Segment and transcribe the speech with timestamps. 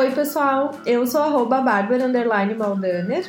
[0.00, 0.70] Oi, pessoal.
[0.86, 2.08] Eu sou arroba Bárbara
[2.56, 3.22] Maldaner.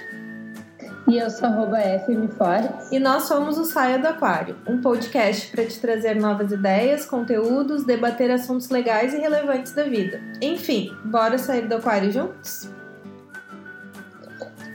[1.06, 2.90] E eu sou arroba FMFortes.
[2.94, 7.84] E nós somos o Saia do Aquário, um podcast para te trazer novas ideias, conteúdos,
[7.84, 10.22] debater assuntos legais e relevantes da vida.
[10.42, 12.70] Enfim, bora sair do aquário juntos?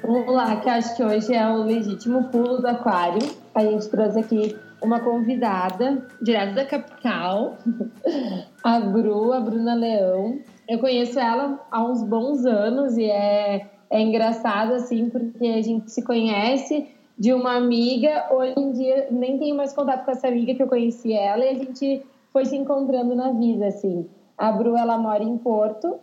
[0.02, 3.26] Vamos lá, que acho que hoje é o legítimo pulo do aquário.
[3.54, 7.56] A gente trouxe aqui uma convidada, direto da capital,
[8.62, 10.42] a Bru, a Bruna Leão.
[10.68, 15.90] Eu conheço ela há uns bons anos e é, é engraçado, assim, porque a gente
[15.90, 18.26] se conhece de uma amiga.
[18.30, 21.48] Hoje em dia, nem tenho mais contato com essa amiga que eu conheci ela e
[21.48, 24.06] a gente foi se encontrando na vida, assim.
[24.36, 25.98] A Bru, ela mora em Porto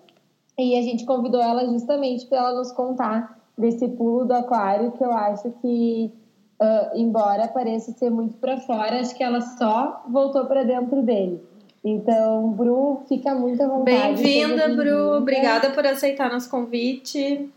[0.58, 5.03] e a gente convidou ela justamente para ela nos contar desse pulo do aquário que
[5.03, 6.11] eu acho que
[6.59, 11.41] uh, embora pareça ser muito para fora, acho que ela só voltou para dentro dele.
[11.84, 14.23] Então, Bru, fica muito à vontade.
[14.23, 15.18] Bem-vinda, Bru.
[15.18, 17.52] Obrigada por aceitar nosso convite.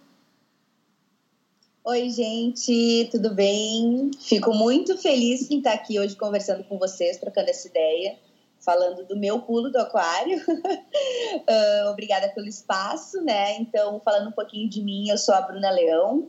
[1.85, 4.11] Oi, gente, tudo bem?
[4.19, 8.17] Fico muito feliz em estar aqui hoje conversando com vocês, trocando essa ideia,
[8.59, 10.39] falando do meu pulo do aquário.
[10.39, 13.57] uh, obrigada pelo espaço, né?
[13.59, 16.27] Então, falando um pouquinho de mim, eu sou a Bruna Leão.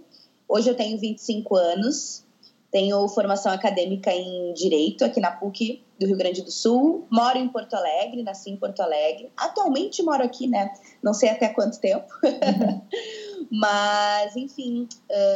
[0.48, 2.24] Hoje eu tenho 25 anos,
[2.72, 7.08] tenho formação acadêmica em Direito aqui na PUC do Rio Grande do Sul.
[7.10, 9.32] Moro em Porto Alegre, nasci em Porto Alegre.
[9.38, 10.74] Atualmente moro aqui, né?
[11.02, 12.08] Não sei até quanto tempo.
[13.50, 14.88] Mas, enfim,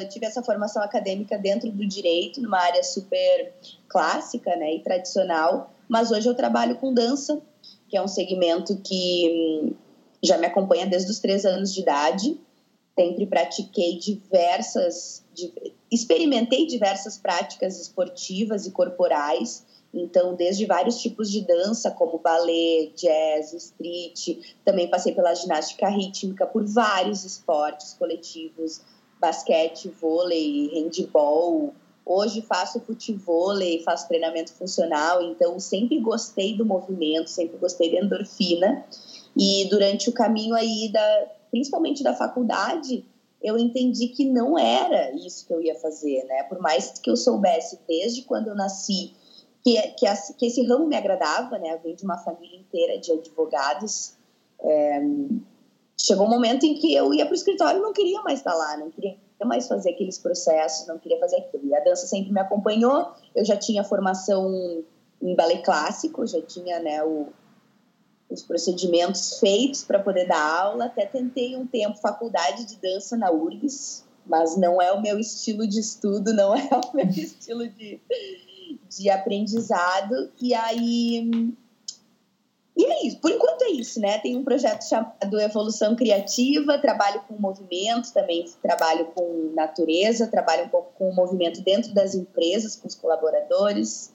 [0.10, 3.54] tive essa formação acadêmica dentro do direito, numa área super
[3.88, 5.72] clássica né, e tradicional.
[5.88, 7.42] Mas hoje eu trabalho com dança,
[7.88, 9.74] que é um segmento que hum,
[10.22, 12.40] já me acompanha desde os três anos de idade.
[12.98, 15.24] Sempre pratiquei diversas,
[15.92, 23.54] experimentei diversas práticas esportivas e corporais, então desde vários tipos de dança, como ballet, jazz,
[23.54, 28.82] street, também passei pela ginástica rítmica, por vários esportes coletivos,
[29.20, 31.74] basquete, vôlei, handball.
[32.06, 38.86] Hoje faço futevôlei, faço treinamento funcional, então sempre gostei do movimento, sempre gostei da endorfina.
[39.38, 43.06] E durante o caminho aí da, principalmente da faculdade,
[43.42, 46.44] eu entendi que não era isso que eu ia fazer, né?
[46.44, 49.14] Por mais que eu soubesse desde quando eu nasci
[49.64, 50.06] que, que,
[50.38, 51.74] que esse ramo me agradava, né?
[51.74, 54.14] Eu venho de uma família inteira de advogados.
[54.60, 55.02] É,
[55.98, 58.54] chegou um momento em que eu ia para o escritório e não queria mais estar
[58.54, 61.66] lá, não queria mais fazer aqueles processos, não queria fazer aquilo.
[61.66, 63.12] E a dança sempre me acompanhou.
[63.36, 64.84] Eu já tinha formação
[65.22, 67.28] em balé clássico, já tinha né, o,
[68.32, 70.86] os procedimentos feitos para poder dar aula.
[70.86, 75.68] Até tentei um tempo faculdade de dança na URGS, mas não é o meu estilo
[75.68, 78.00] de estudo, não é o meu estilo de,
[78.90, 80.32] de aprendizado.
[80.42, 81.54] E aí.
[82.74, 84.18] E é isso, por enquanto é isso, né?
[84.20, 90.70] Tem um projeto chamado Evolução Criativa, trabalho com movimento, também trabalho com natureza, trabalho um
[90.70, 94.14] pouco com o movimento dentro das empresas, com os colaboradores.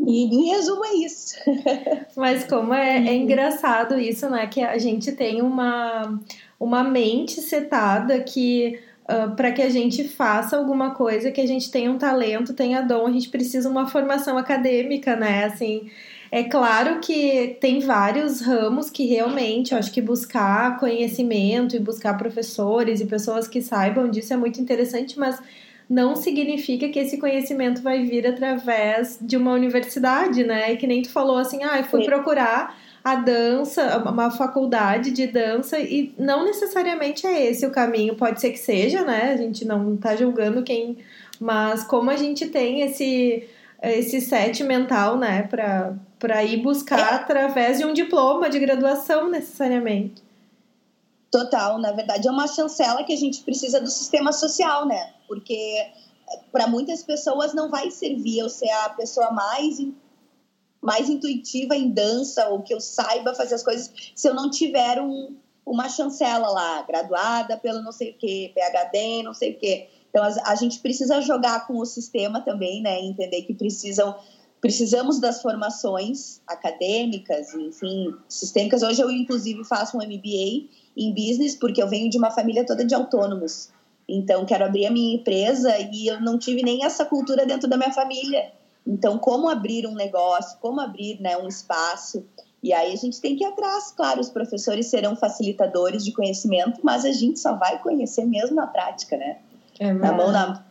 [0.00, 1.36] E em resumo é isso.
[2.16, 4.46] Mas como é, é engraçado isso, né?
[4.46, 6.20] Que a gente tem uma,
[6.58, 11.70] uma mente setada que uh, para que a gente faça alguma coisa, que a gente
[11.70, 15.44] tenha um talento, tenha dom, a gente precisa uma formação acadêmica, né?
[15.44, 15.90] Assim,
[16.30, 22.14] é claro que tem vários ramos que realmente, eu acho que buscar conhecimento e buscar
[22.14, 25.40] professores e pessoas que saibam disso é muito interessante, mas
[25.88, 30.72] não significa que esse conhecimento vai vir através de uma universidade, né?
[30.72, 32.06] E que nem tu falou assim, ah, eu fui Sim.
[32.06, 38.40] procurar a dança, uma faculdade de dança, e não necessariamente é esse o caminho, pode
[38.40, 39.32] ser que seja, né?
[39.32, 40.96] A gente não tá julgando quem.
[41.38, 43.46] Mas como a gente tem esse,
[43.82, 45.42] esse set mental, né,
[46.18, 47.14] para ir buscar é.
[47.16, 50.23] através de um diploma de graduação, necessariamente.
[51.34, 55.14] Total, na verdade é uma chancela que a gente precisa do sistema social, né?
[55.26, 55.84] Porque
[56.52, 59.78] para muitas pessoas não vai servir eu ser a pessoa mais
[60.80, 65.00] mais intuitiva em dança ou que eu saiba fazer as coisas se eu não tiver
[65.00, 65.34] um,
[65.66, 69.88] uma chancela lá, graduada pelo não sei o que, PHD, não sei o que.
[70.10, 73.00] Então a, a, gente precisa jogar com o sistema também, né?
[73.00, 74.14] Entender que precisam
[74.60, 78.84] precisamos das formações acadêmicas, enfim, sistêmicas.
[78.84, 82.84] Hoje eu inclusive faço um MBA em business porque eu venho de uma família toda
[82.84, 83.70] de autônomos.
[84.08, 87.76] Então quero abrir a minha empresa e eu não tive nem essa cultura dentro da
[87.76, 88.52] minha família.
[88.86, 92.24] Então, como abrir um negócio, como abrir né, um espaço.
[92.62, 96.80] E aí a gente tem que ir atrás, claro, os professores serão facilitadores de conhecimento,
[96.82, 99.38] mas a gente só vai conhecer mesmo na prática, né?
[99.78, 100.64] É na mão na...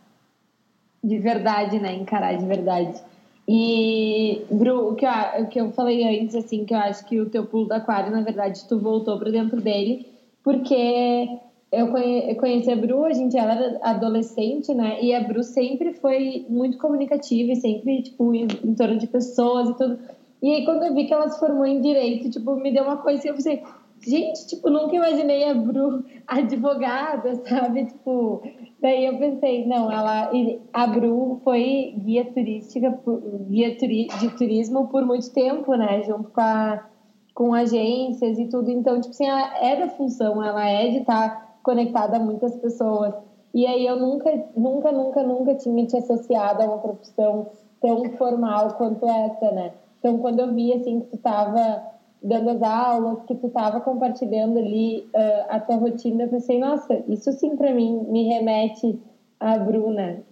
[1.02, 1.92] De verdade, né?
[1.94, 3.00] Encarar de verdade.
[3.46, 7.20] E, Bru, o que, eu, o que eu falei antes, assim, que eu acho que
[7.20, 10.13] o teu pulo do aquário, na verdade, tu voltou para dentro dele
[10.44, 11.40] porque
[11.72, 11.88] eu,
[12.36, 15.02] conheci a Bru, a gente ela era adolescente, né?
[15.02, 19.70] E a Bru sempre foi muito comunicativa e sempre, tipo, em, em torno de pessoas
[19.70, 19.98] e tudo.
[20.42, 22.98] E aí, quando eu vi que ela se formou em Direito, tipo, me deu uma
[22.98, 23.62] coisa que eu pensei,
[24.06, 27.86] gente, tipo, nunca imaginei a Bru advogada, sabe?
[27.86, 28.42] Tipo,
[28.80, 30.30] daí eu pensei, não, ela,
[30.72, 33.00] a Bru foi guia turística,
[33.48, 36.02] guia de turismo por muito tempo, né?
[36.02, 36.84] Junto com, a,
[37.34, 38.70] com agências e tudo.
[38.70, 43.12] Então, tipo assim, ela é da função, ela é de estar conectada a muitas pessoas.
[43.52, 47.46] E aí eu nunca, nunca, nunca, nunca tinha te associado a uma profissão
[47.80, 49.72] tão formal quanto essa, né?
[49.98, 51.82] Então, quando eu vi, assim, que tu estava
[52.22, 57.02] dando as aulas, que tu estava compartilhando ali uh, a tua rotina, eu pensei, nossa,
[57.08, 58.98] isso sim para mim me remete
[59.38, 60.22] à Bruna.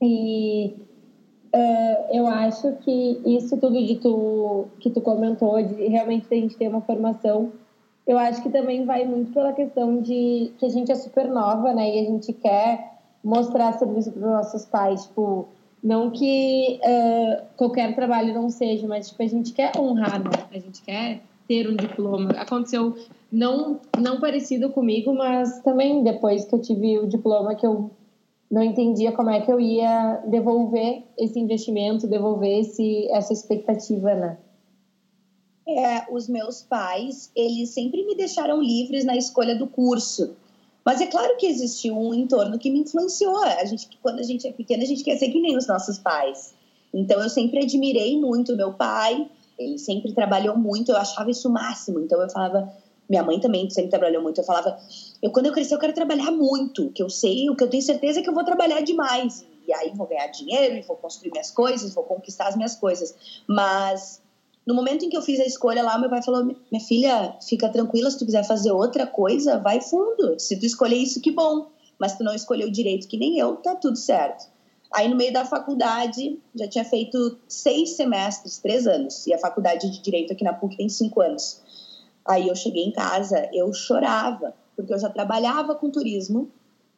[0.00, 0.74] E
[1.54, 6.56] uh, eu acho que isso tudo de tu, que tu comentou, de realmente a gente
[6.56, 7.52] ter uma formação,
[8.06, 11.72] eu acho que também vai muito pela questão de que a gente é super nova,
[11.72, 11.96] né?
[11.96, 12.92] E a gente quer
[13.22, 15.48] mostrar serviço para os nossos pais, tipo,
[15.82, 20.30] não que uh, qualquer trabalho não seja, mas tipo, a gente quer honrar, né?
[20.52, 22.30] A gente quer ter um diploma.
[22.32, 22.94] Aconteceu
[23.32, 27.90] não não parecido comigo, mas também depois que eu tive o diploma que eu
[28.50, 34.38] não entendia como é que eu ia devolver esse investimento, devolver esse essa expectativa, né?
[35.66, 40.36] É, os meus pais, eles sempre me deixaram livres na escolha do curso.
[40.84, 43.42] Mas é claro que existiu um entorno que me influenciou.
[43.42, 45.98] A gente, quando a gente é pequena, a gente quer ser que nem os nossos
[45.98, 46.52] pais.
[46.92, 49.26] Então eu sempre admirei muito meu pai,
[49.58, 52.00] ele sempre trabalhou muito, eu achava isso o máximo.
[52.00, 52.70] Então eu falava,
[53.08, 54.40] minha mãe também sempre trabalhou muito.
[54.40, 54.78] Eu falava,
[55.22, 57.82] eu quando eu crescer eu quero trabalhar muito, que eu sei, o que eu tenho
[57.82, 59.44] certeza é que eu vou trabalhar demais.
[59.66, 63.14] E aí vou ganhar dinheiro, e vou construir minhas coisas, vou conquistar as minhas coisas.
[63.48, 64.20] Mas
[64.66, 67.68] no momento em que eu fiz a escolha lá, meu pai falou: "Minha filha, fica
[67.68, 70.38] tranquila, se tu quiser fazer outra coisa, vai fundo.
[70.38, 71.68] Se tu escolher isso, que bom.
[71.98, 74.52] Mas tu não escolheu direito que nem eu, tá tudo certo."
[74.94, 79.26] Aí, no meio da faculdade, já tinha feito seis semestres, três anos.
[79.26, 81.60] E a faculdade de Direito aqui na PUC tem cinco anos.
[82.26, 86.50] Aí eu cheguei em casa, eu chorava, porque eu já trabalhava com turismo,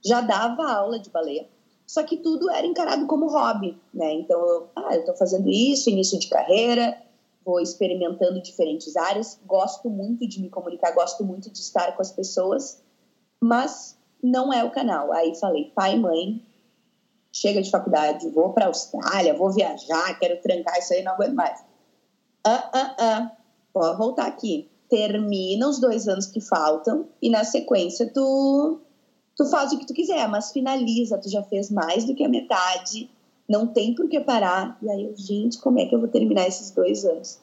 [0.05, 1.47] já dava aula de balé,
[1.87, 4.13] só que tudo era encarado como hobby, né?
[4.15, 7.01] Então, eu, ah, eu tô fazendo isso, início de carreira,
[7.45, 12.11] vou experimentando diferentes áreas, gosto muito de me comunicar, gosto muito de estar com as
[12.11, 12.83] pessoas,
[13.41, 15.13] mas não é o canal.
[15.13, 16.43] Aí falei, pai, mãe,
[17.33, 21.65] chega de faculdade, vou para Austrália, vou viajar, quero trancar isso aí, não aguento mais.
[22.45, 23.33] Ah, ah, ah,
[23.73, 24.69] pode voltar aqui.
[24.89, 28.81] Termina os dois anos que faltam e na sequência tu,
[29.37, 32.29] tu faz o que tu quiser, mas finaliza, tu já fez mais do que a
[32.29, 33.11] metade,
[33.49, 34.79] não tem por que parar.
[34.83, 37.39] E aí eu, gente, como é que eu vou terminar esses dois anos?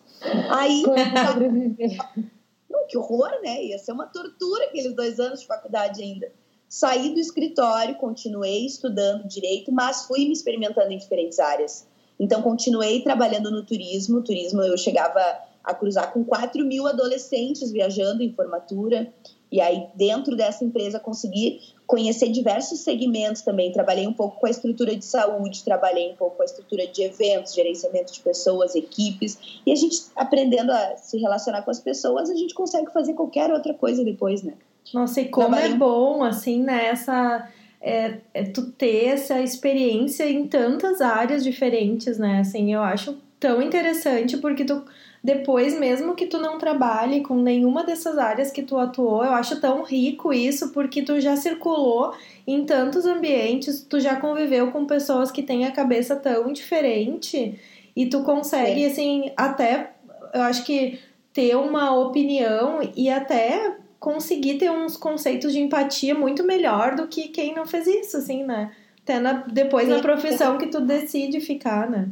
[0.49, 0.83] Aí.
[2.69, 3.63] Não, que horror, né?
[3.65, 6.31] Ia ser uma tortura aqueles dois anos de faculdade ainda.
[6.67, 11.87] Saí do escritório, continuei estudando direito, mas fui me experimentando em diferentes áreas.
[12.19, 14.23] Então, continuei trabalhando no turismo.
[14.23, 15.21] Turismo, eu chegava
[15.63, 19.11] a cruzar com 4 mil adolescentes viajando em formatura.
[19.51, 23.71] E aí, dentro dessa empresa, consegui conhecer diversos segmentos também.
[23.71, 27.03] Trabalhei um pouco com a estrutura de saúde, trabalhei um pouco com a estrutura de
[27.03, 29.61] eventos, gerenciamento de pessoas, equipes.
[29.63, 33.51] E a gente, aprendendo a se relacionar com as pessoas, a gente consegue fazer qualquer
[33.51, 34.53] outra coisa depois, né?
[34.91, 36.87] Nossa, e como é bom, assim, né?
[36.87, 37.47] Essa,
[37.79, 42.39] é, é, tu ter essa experiência em tantas áreas diferentes, né?
[42.39, 44.83] Assim, eu acho tão interessante porque tu
[45.23, 49.61] depois mesmo que tu não trabalhe com nenhuma dessas áreas que tu atuou, eu acho
[49.61, 52.13] tão rico isso porque tu já circulou
[52.45, 57.57] em tantos ambientes, tu já conviveu com pessoas que têm a cabeça tão diferente
[57.95, 59.93] e tu consegue assim até
[60.33, 60.99] eu acho que
[61.31, 67.29] ter uma opinião e até conseguir ter uns conceitos de empatia muito melhor do que
[67.29, 68.71] quem não fez isso, assim, né?
[69.01, 69.91] Até na, depois Sim.
[69.91, 72.09] na profissão que tu decide ficar, né?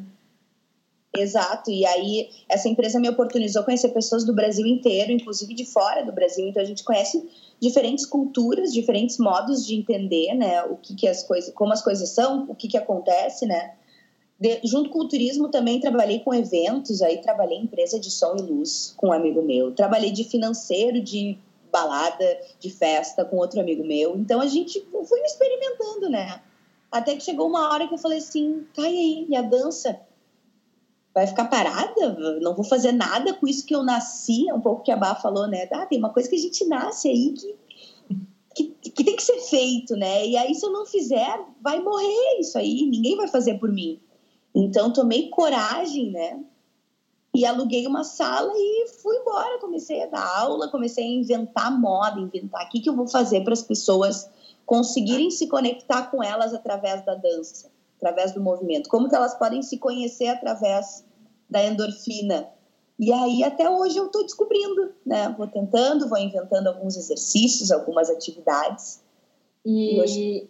[1.13, 6.05] Exato, e aí essa empresa me oportunizou conhecer pessoas do Brasil inteiro, inclusive de fora
[6.05, 10.95] do Brasil, então a gente conhece diferentes culturas, diferentes modos de entender, né, o que,
[10.95, 13.73] que as coisas, como as coisas são, o que que acontece, né,
[14.39, 18.37] de, junto com o turismo também trabalhei com eventos, aí trabalhei em empresa de som
[18.39, 21.37] e luz com um amigo meu, trabalhei de financeiro, de
[21.71, 24.17] balada, de festa com outro amigo meu.
[24.17, 26.41] Então a gente foi experimentando, né?
[26.91, 29.99] Até que chegou uma hora que eu falei assim, tá aí, e a dança?
[31.13, 32.39] Vai ficar parada?
[32.41, 35.15] Não vou fazer nada com isso que eu nasci, é um pouco que a Bá
[35.15, 35.67] falou, né?
[35.73, 37.33] Ah, tem uma coisa que a gente nasce aí
[38.53, 40.25] que, que, que tem que ser feito, né?
[40.25, 43.99] E aí se eu não fizer, vai morrer isso aí, ninguém vai fazer por mim.
[44.55, 46.39] Então tomei coragem, né?
[47.33, 49.59] e aluguei uma sala e fui embora.
[49.59, 53.43] Comecei a dar aula, comecei a inventar moda, inventar o que, que eu vou fazer
[53.43, 54.29] para as pessoas
[54.65, 57.69] conseguirem se conectar com elas através da dança,
[58.01, 58.89] através do movimento.
[58.89, 61.05] Como que elas podem se conhecer através
[61.49, 62.47] da endorfina.
[62.99, 65.33] E aí até hoje eu estou descobrindo, né?
[65.37, 69.01] Vou tentando, vou inventando alguns exercícios, algumas atividades.
[69.65, 70.49] E, e, hoje...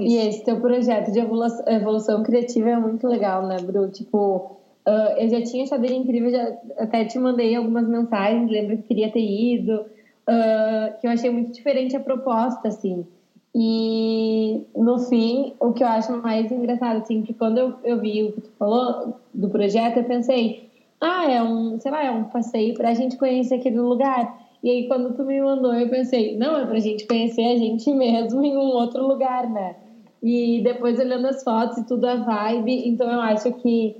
[0.00, 3.90] e esse teu projeto de evolução, evolução criativa é muito legal, né, Bru?
[3.90, 8.84] Tipo, Uh, eu já tinha ele incrível, já, até te mandei algumas mensagens, lembro que
[8.84, 13.06] queria ter ido, uh, que eu achei muito diferente a proposta, assim.
[13.54, 18.22] E no fim, o que eu acho mais engraçado, assim, que quando eu, eu vi
[18.22, 22.24] o que tu falou do projeto, eu pensei, ah, é um, sei lá, é um
[22.24, 24.38] passeio pra gente conhecer aquele lugar.
[24.62, 27.90] E aí, quando tu me mandou, eu pensei, não, é pra gente conhecer a gente
[27.94, 29.76] mesmo em um outro lugar, né?
[30.22, 33.96] E depois olhando as fotos e tudo a vibe, então eu acho que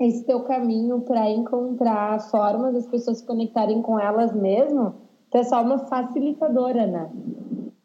[0.00, 4.94] esse teu caminho para encontrar formas das pessoas se conectarem com elas mesmo,
[5.30, 7.10] tu é só uma facilitadora, né?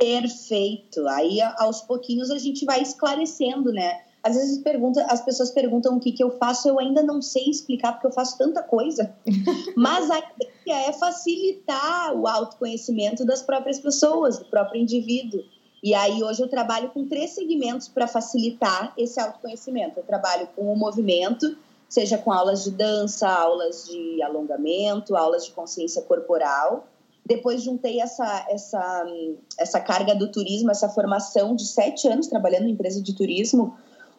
[0.04, 1.08] Perfeito.
[1.08, 4.02] Aí, aos pouquinhos, a gente vai esclarecendo, né?
[4.22, 7.50] Às vezes pergunta, as pessoas perguntam o que, que eu faço, eu ainda não sei
[7.50, 9.16] explicar, porque eu faço tanta coisa.
[9.78, 15.42] Mas a ideia é facilitar o autoconhecimento das próprias pessoas, do próprio indivíduo.
[15.82, 20.00] E aí hoje eu trabalho com três segmentos para facilitar esse autoconhecimento.
[20.00, 21.58] Eu trabalho com o movimento,
[21.88, 26.88] seja com aulas de dança, aulas de alongamento, aulas de consciência corporal.
[27.26, 29.06] Depois juntei essa, essa,
[29.58, 33.78] essa carga do turismo, essa formação de sete anos trabalhando em empresa de turismo,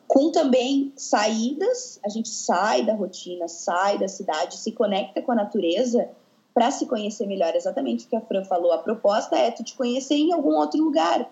[0.09, 2.01] com também saídas.
[2.05, 6.09] A gente sai da rotina, sai da cidade, se conecta com a natureza
[6.55, 7.55] para se conhecer melhor.
[7.55, 8.73] Exatamente o que a Fran falou.
[8.73, 11.29] A proposta é tu te conhecer em algum outro lugar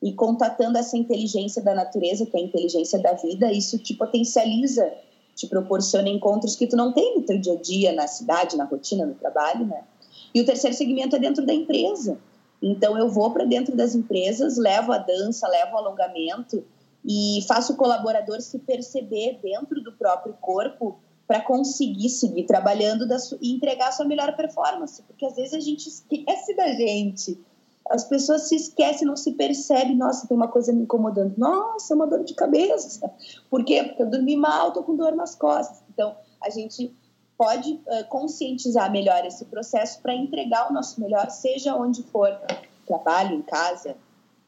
[0.00, 4.92] e contatando essa inteligência da natureza, que é a inteligência da vida, isso te potencializa,
[5.34, 8.64] te proporciona encontros que tu não tem no teu dia a dia, na cidade, na
[8.64, 9.82] rotina, no trabalho, né?
[10.38, 12.16] E o terceiro segmento é dentro da empresa.
[12.62, 16.64] Então eu vou para dentro das empresas, levo a dança, levo o alongamento
[17.04, 23.04] e faço o colaborador se perceber dentro do próprio corpo para conseguir seguir trabalhando
[23.42, 27.36] e entregar a sua melhor performance, porque às vezes a gente esquece da gente
[27.90, 31.34] as pessoas se esquecem, não se percebem, nossa, tem uma coisa me incomodando.
[31.38, 33.10] Nossa, é uma dor de cabeça.
[33.48, 33.82] Por quê?
[33.82, 35.82] Porque eu dormi mal, estou com dor nas costas.
[35.88, 36.94] Então, a gente
[37.38, 42.36] pode uh, conscientizar melhor esse processo para entregar o nosso melhor, seja onde for,
[42.84, 43.96] trabalho, em casa,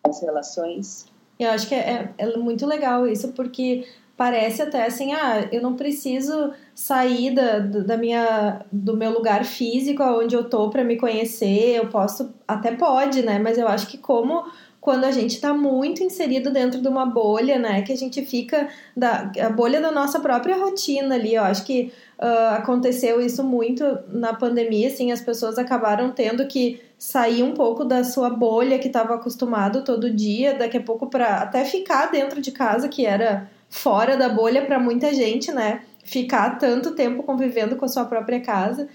[0.03, 1.07] as relações.
[1.39, 5.77] Eu acho que é, é muito legal isso, porque parece até assim, ah, eu não
[5.77, 11.77] preciso sair da, da minha, do meu lugar físico, onde eu tô para me conhecer,
[11.77, 13.39] eu posso, até pode, né?
[13.39, 14.45] Mas eu acho que como
[14.81, 17.83] quando a gente está muito inserido dentro de uma bolha, né?
[17.83, 21.35] Que a gente fica da a bolha da nossa própria rotina ali.
[21.35, 26.81] Eu acho que uh, aconteceu isso muito na pandemia, assim, as pessoas acabaram tendo que
[26.99, 31.37] sair um pouco da sua bolha que estava acostumado todo dia, daqui a pouco para
[31.37, 35.83] até ficar dentro de casa, que era fora da bolha para muita gente, né?
[36.03, 38.89] Ficar tanto tempo convivendo com a sua própria casa.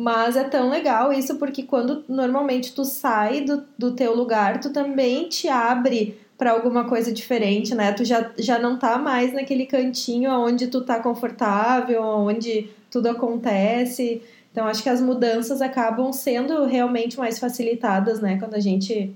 [0.00, 4.72] Mas é tão legal isso porque quando normalmente tu sai do, do teu lugar, tu
[4.72, 7.92] também te abre para alguma coisa diferente, né?
[7.92, 14.22] Tu já, já não tá mais naquele cantinho onde tu tá confortável, onde tudo acontece.
[14.50, 18.38] Então acho que as mudanças acabam sendo realmente mais facilitadas, né?
[18.38, 19.14] Quando a gente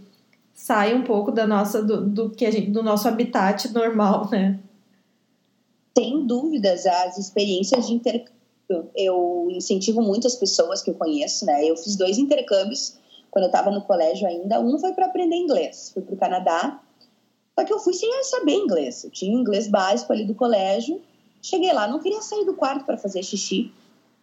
[0.53, 4.59] sai um pouco da nossa do, do que gente, do nosso habitat normal, né?
[5.97, 8.35] Sem dúvidas, as experiências de intercâmbio,
[8.95, 11.65] eu incentivo muito as pessoas que eu conheço, né?
[11.65, 12.97] Eu fiz dois intercâmbios
[13.31, 14.61] quando eu estava no colégio ainda.
[14.61, 16.81] Um foi para aprender inglês, fui para o Canadá.
[17.59, 19.05] Só que eu fui sem saber inglês.
[19.05, 21.01] Eu tinha inglês básico ali do colégio.
[21.43, 23.71] Cheguei lá, não queria sair do quarto para fazer xixi,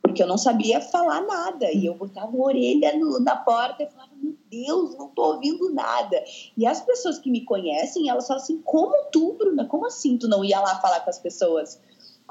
[0.02, 1.72] porque eu não sabia falar nada.
[1.72, 5.74] E eu botava a orelha no, na porta e falava, meu Deus, não tô ouvindo
[5.74, 6.22] nada.
[6.58, 9.66] E as pessoas que me conhecem, elas falam assim, como tu, Bruna?
[9.66, 11.80] Como assim tu não ia lá falar com as pessoas?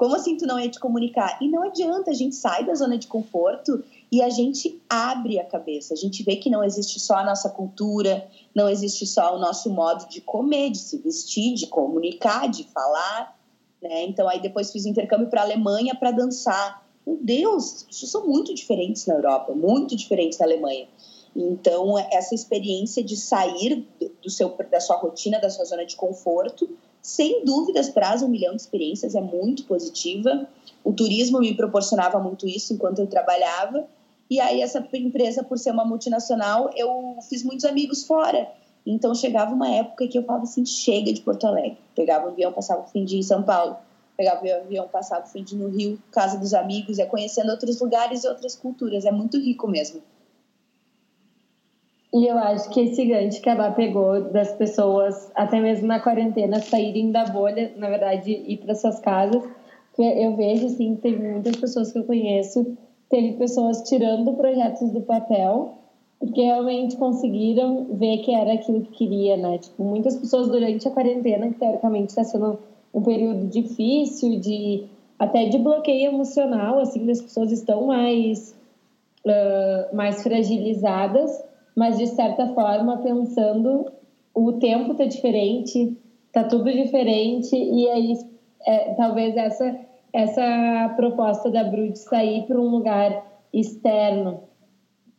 [0.01, 1.37] Como assim tu não ia te comunicar?
[1.39, 5.45] E não adianta, a gente sai da zona de conforto e a gente abre a
[5.45, 5.93] cabeça.
[5.93, 9.69] A gente vê que não existe só a nossa cultura, não existe só o nosso
[9.69, 13.39] modo de comer, de se vestir, de comunicar, de falar.
[13.79, 14.05] Né?
[14.05, 16.83] Então, aí depois fiz intercâmbio para a Alemanha para dançar.
[17.05, 20.87] Meu Deus, isso são muito diferentes na Europa, muito diferentes na Alemanha.
[21.35, 23.87] Então, essa experiência de sair
[24.23, 26.67] do seu, da sua rotina, da sua zona de conforto,
[27.01, 30.47] sem dúvidas traz um milhão de experiências, é muito positiva.
[30.83, 33.87] O turismo me proporcionava muito isso enquanto eu trabalhava.
[34.29, 38.49] E aí, essa empresa, por ser uma multinacional, eu fiz muitos amigos fora.
[38.85, 41.77] Então, chegava uma época que eu falava assim: chega de Porto Alegre.
[41.95, 43.75] Pegava o avião, passava o fim de em São Paulo.
[44.15, 48.23] pegava o avião, passava o fim no Rio, casa dos amigos, é conhecendo outros lugares
[48.23, 49.05] e outras culturas.
[49.05, 50.01] É muito rico mesmo.
[52.13, 55.99] E eu acho que esse gancho que a Bá pegou das pessoas, até mesmo na
[55.99, 59.41] quarentena, saírem da bolha, na verdade, ir para suas casas,
[59.95, 62.77] que eu vejo, assim, teve muitas pessoas que eu conheço,
[63.09, 65.73] teve pessoas tirando projetos do papel,
[66.19, 69.57] porque realmente conseguiram ver que era aquilo que queria, né?
[69.57, 72.59] Tipo, muitas pessoas durante a quarentena, que teoricamente está sendo
[72.93, 74.83] um período difícil, de
[75.17, 78.55] até de bloqueio emocional, assim, as pessoas estão mais,
[79.25, 81.43] uh, mais fragilizadas,
[81.75, 83.91] mas de certa forma pensando
[84.33, 85.97] o tempo tá diferente,
[86.31, 88.13] tá tudo diferente e aí
[88.65, 89.75] é, talvez essa
[90.13, 94.41] essa proposta da Bru de sair para um lugar externo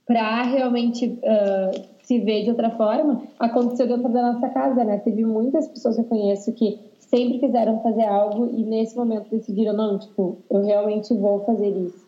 [0.07, 4.99] para realmente uh, se ver de outra forma aconteceu dentro da nossa casa, né?
[4.99, 9.73] Teve muitas pessoas que eu conheço que sempre quiseram fazer algo e nesse momento decidiram
[9.73, 12.03] não, tipo, eu realmente vou fazer isso.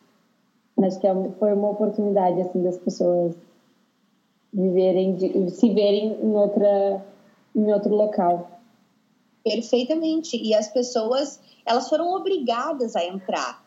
[0.83, 3.35] Acho que é foi uma oportunidade assim das pessoas
[4.55, 5.19] viverem,
[5.51, 7.05] se verem em, outra,
[7.55, 8.61] em outro local.
[9.43, 10.37] Perfeitamente.
[10.41, 13.67] E as pessoas, elas foram obrigadas a entrar,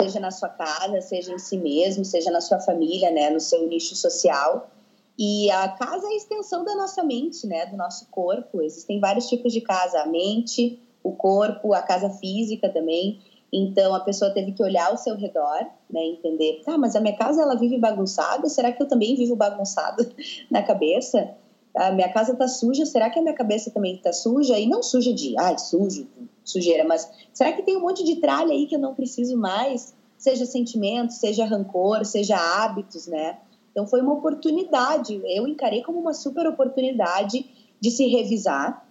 [0.00, 3.68] seja na sua casa, seja em si mesmo, seja na sua família, né, no seu
[3.68, 4.70] nicho social.
[5.18, 8.62] E a casa é a extensão da nossa mente, né, do nosso corpo.
[8.62, 13.20] Existem vários tipos de casa, a mente, o corpo, a casa física também.
[13.52, 17.16] Então a pessoa teve que olhar ao seu redor, né, entender, ah, mas a minha
[17.16, 20.06] casa ela vive bagunçada, será que eu também vivo bagunçado
[20.50, 21.34] na cabeça?
[21.74, 24.58] A minha casa tá suja, será que a minha cabeça também tá suja?
[24.58, 26.08] E não suja de, ah, sujo,
[26.42, 29.94] sujeira, mas será que tem um monte de tralha aí que eu não preciso mais?
[30.16, 33.38] Seja sentimento, seja rancor, seja hábitos, né?
[33.70, 37.44] Então foi uma oportunidade, eu encarei como uma super oportunidade
[37.78, 38.88] de se revisar,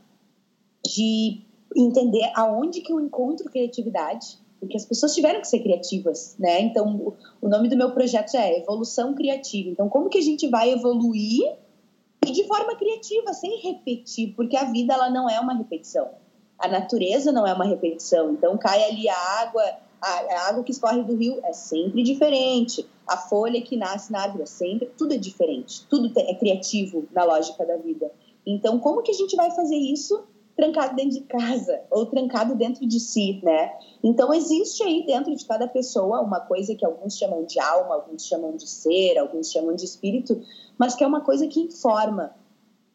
[0.86, 1.42] de
[1.76, 6.60] entender aonde que eu encontro criatividade, porque as pessoas tiveram que ser criativas, né?
[6.62, 9.70] Então, o nome do meu projeto é Evolução Criativa.
[9.70, 11.56] Então, como que a gente vai evoluir
[12.32, 16.10] de forma criativa, sem repetir, porque a vida ela não é uma repetição.
[16.58, 18.32] A natureza não é uma repetição.
[18.32, 19.64] Então, cai ali a água,
[20.02, 22.88] a, água que escorre do rio é sempre diferente.
[23.08, 25.86] A folha que nasce na árvore é sempre, tudo é diferente.
[25.88, 28.12] Tudo é criativo na lógica da vida.
[28.46, 30.24] Então, como que a gente vai fazer isso
[30.56, 33.74] trancado dentro de casa ou trancado dentro de si, né?
[34.04, 38.26] Então existe aí dentro de cada pessoa uma coisa que alguns chamam de alma, alguns
[38.26, 40.42] chamam de ser, alguns chamam de espírito,
[40.78, 42.34] mas que é uma coisa que informa.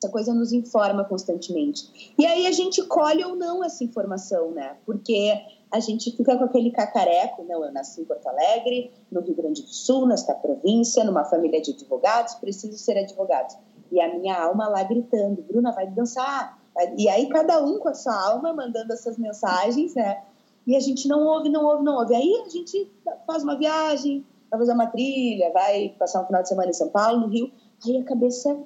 [0.03, 2.15] Essa coisa nos informa constantemente.
[2.19, 4.79] E aí a gente colhe ou não essa informação, né?
[4.87, 5.31] Porque
[5.71, 9.63] a gente fica com aquele cacareco, não, eu nasci em Porto Alegre, no Rio Grande
[9.63, 13.57] do Sul, nesta província, numa família de advogados, preciso ser advogado.
[13.93, 16.60] E a minha alma lá gritando, Bruna, vai dançar,
[16.97, 20.23] e aí cada um com a sua alma mandando essas mensagens, né?
[20.67, 22.15] E a gente não ouve, não ouve, não ouve.
[22.15, 22.91] Aí a gente
[23.27, 26.89] faz uma viagem, vai fazer uma trilha, vai passar um final de semana em São
[26.89, 27.51] Paulo, no Rio.
[27.85, 28.57] Aí a cabeça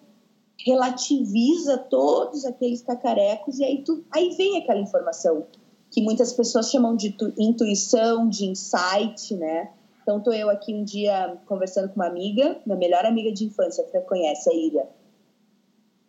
[0.59, 5.45] relativiza todos aqueles cacarecos e aí, tu, aí vem aquela informação
[5.91, 9.71] que muitas pessoas chamam de tu, intuição, de insight, né?
[10.03, 13.85] Então, tô eu aqui um dia conversando com uma amiga, minha melhor amiga de infância,
[13.85, 14.89] que conhece, a Ilha.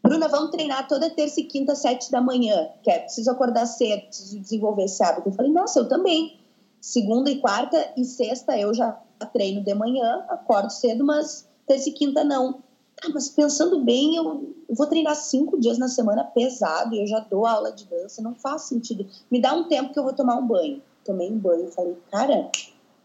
[0.06, 2.70] Bruna, vamos treinar toda terça e quinta, sete da manhã.
[2.84, 5.30] Que é, preciso acordar cedo, preciso desenvolver esse hábito.
[5.30, 6.38] Eu falei, nossa, eu também.
[6.80, 8.92] Segunda e quarta e sexta eu já
[9.34, 12.62] treino de manhã, acordo cedo, mas terça e quinta não.
[13.04, 17.22] Ah, mas pensando bem, eu, vou treinar cinco dias na semana pesado e eu já
[17.22, 19.08] dou aula de dança, não faz sentido.
[19.32, 20.84] Me dá um tempo que eu vou tomar um banho.
[21.04, 22.52] Tomei um banho e falei, cara,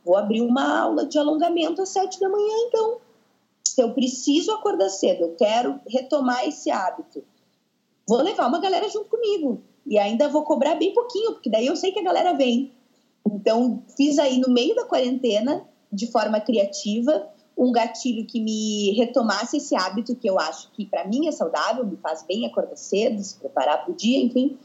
[0.04, 2.98] vou abrir uma aula de alongamento às sete da manhã, então
[3.70, 7.22] se eu preciso acordar cedo, eu quero retomar esse hábito,
[8.06, 9.62] vou levar uma galera junto comigo.
[9.86, 12.72] E ainda vou cobrar bem pouquinho, porque daí eu sei que a galera vem.
[13.26, 19.56] Então, fiz aí no meio da quarentena, de forma criativa, um gatilho que me retomasse
[19.56, 23.22] esse hábito que eu acho que para mim é saudável, me faz bem acordar cedo,
[23.22, 24.58] se preparar para o dia, enfim,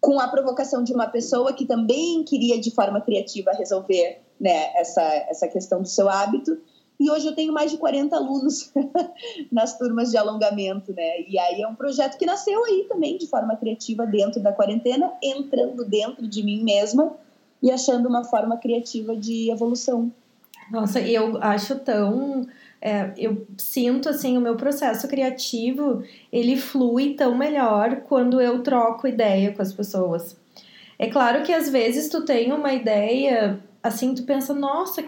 [0.00, 5.02] com a provocação de uma pessoa que também queria de forma criativa resolver né, essa,
[5.28, 6.58] essa questão do seu hábito
[6.98, 8.72] e hoje eu tenho mais de 40 alunos
[9.50, 11.22] nas turmas de alongamento, né?
[11.28, 15.12] E aí é um projeto que nasceu aí também de forma criativa dentro da quarentena,
[15.22, 17.16] entrando dentro de mim mesma
[17.62, 20.12] e achando uma forma criativa de evolução.
[20.70, 22.46] Nossa, eu acho tão.
[22.80, 29.08] É, eu sinto assim o meu processo criativo ele flui tão melhor quando eu troco
[29.08, 30.36] ideia com as pessoas.
[30.98, 35.02] É claro que às vezes tu tem uma ideia assim, tu pensa, nossa,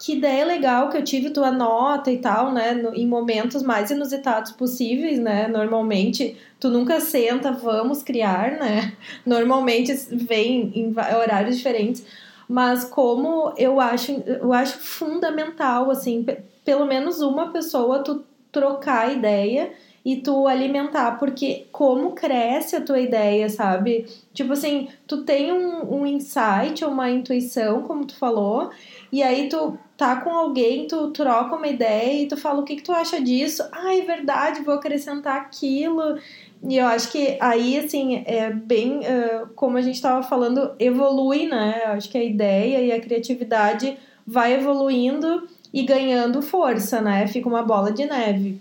[0.00, 2.72] que ideia legal que eu tive, tu anota e tal, né?
[2.72, 5.46] No, em momentos mais inusitados possíveis, né?
[5.46, 8.94] Normalmente, tu nunca senta, vamos criar, né?
[9.26, 12.02] Normalmente vem em horários diferentes.
[12.48, 16.24] Mas como eu acho, eu acho fundamental, assim,
[16.64, 19.70] pelo menos uma pessoa tu trocar ideia
[20.04, 24.06] e tu alimentar, porque como cresce a tua ideia, sabe?
[24.32, 28.70] Tipo assim, tu tem um, um insight ou uma intuição, como tu falou,
[29.12, 32.76] e aí tu tá com alguém, tu troca uma ideia e tu fala o que,
[32.76, 33.62] que tu acha disso.
[33.72, 36.18] Ah, é verdade, vou acrescentar aquilo.
[36.62, 41.46] E eu acho que aí, assim, é bem, uh, como a gente estava falando, evolui,
[41.46, 41.82] né?
[41.84, 43.96] Eu acho que a ideia e a criatividade
[44.26, 47.26] vai evoluindo e ganhando força, né?
[47.26, 48.60] Fica uma bola de neve.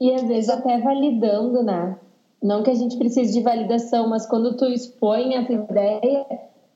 [0.00, 1.96] E às vezes até validando, né?
[2.42, 6.26] Não que a gente precise de validação, mas quando tu expõe a tua ideia,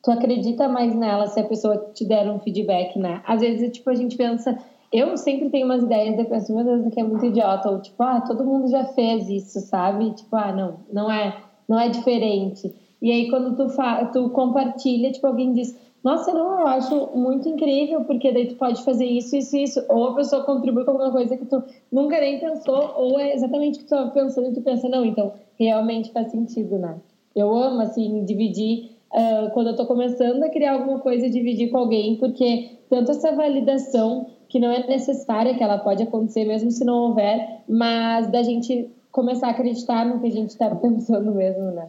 [0.07, 3.21] tu acredita mais nela se a pessoa te der um feedback, né?
[3.27, 4.57] Às vezes, tipo, a gente pensa,
[4.93, 8.01] eu sempre tenho umas ideias e penso, meu Deus, que é muito idiota, ou tipo,
[8.05, 10.13] ah, todo mundo já fez isso, sabe?
[10.13, 11.37] Tipo, ah, não, não é,
[11.69, 12.73] não é diferente.
[13.03, 17.49] E aí quando tu, fa tu compartilha, tipo, alguém diz, nossa, não, eu acho muito
[17.49, 19.85] incrível, porque daí tu pode fazer isso, isso, isso.
[19.89, 23.81] Ou a pessoa contribui com alguma coisa que tu nunca nem pensou, ou é exatamente
[23.81, 26.95] o que tu estava pensando e tu pensa, não, então realmente faz sentido, né?
[27.35, 31.79] Eu amo, assim, dividir uh, quando eu estou começando a criar alguma coisa, dividir com
[31.79, 36.85] alguém, porque tanto essa validação, que não é necessária, que ela pode acontecer mesmo se
[36.85, 41.73] não houver, mas da gente começar a acreditar no que a gente está pensando mesmo,
[41.73, 41.89] né?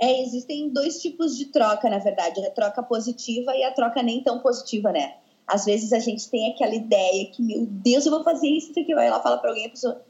[0.00, 4.22] É, existem dois tipos de troca, na verdade, a troca positiva e a troca nem
[4.22, 5.14] tão positiva, né?
[5.46, 8.80] Às vezes a gente tem aquela ideia que, meu Deus, eu vou fazer isso, isso
[8.80, 10.02] aqui, vai lá fala para alguém, a pessoa,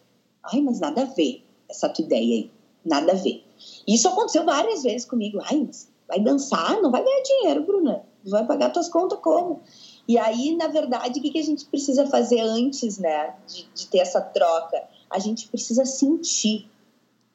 [0.42, 2.50] ai, mas nada a ver essa tua ideia aí,
[2.85, 3.44] nada a ver.
[3.87, 6.81] Isso aconteceu várias vezes comigo, ai, mas Vai dançar?
[6.83, 8.05] Não vai ganhar dinheiro, Bruna.
[8.25, 9.62] Vai pagar tuas contas como?
[10.07, 13.99] E aí, na verdade, o que, a gente precisa fazer antes, né, de, de ter
[13.99, 14.83] essa troca?
[15.11, 16.69] A gente precisa sentir.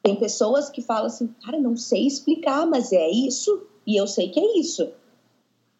[0.02, 4.30] Tem pessoas que falam assim, cara, não sei explicar, mas é isso e eu sei
[4.30, 4.92] que é isso.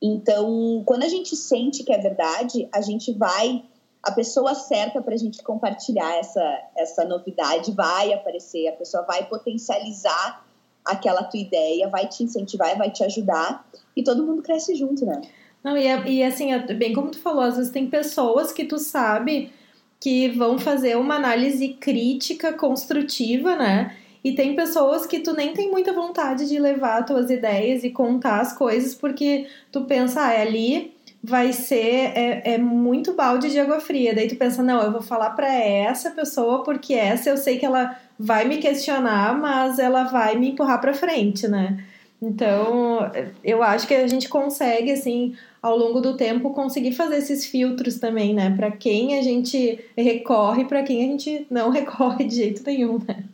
[0.02, 3.64] Então, quando a gente sente que é verdade, a gente vai,
[4.02, 9.28] a pessoa certa para a gente compartilhar essa, essa novidade vai aparecer, a pessoa vai
[9.28, 10.44] potencializar
[10.84, 13.66] aquela tua ideia, vai te incentivar, vai te ajudar
[13.96, 15.20] e todo mundo cresce junto, né?
[15.62, 18.64] Não, e, é, e assim, é bem como tu falou, às vezes tem pessoas que
[18.64, 19.52] tu sabe
[20.00, 23.94] que vão fazer uma análise crítica, construtiva, né?
[24.24, 28.40] E tem pessoas que tu nem tem muita vontade de levar tuas ideias e contar
[28.40, 33.58] as coisas, porque tu pensa, ah, é ali vai ser é, é muito balde de
[33.58, 34.14] água fria.
[34.14, 37.66] Daí tu pensa, não, eu vou falar para essa pessoa porque essa eu sei que
[37.66, 41.82] ela vai me questionar, mas ela vai me empurrar para frente, né?
[42.20, 43.10] Então,
[43.42, 47.98] eu acho que a gente consegue, assim, ao longo do tempo, conseguir fazer esses filtros
[47.98, 48.54] também, né?
[48.54, 53.24] Para quem a gente recorre, para quem a gente não recorre de jeito nenhum, né?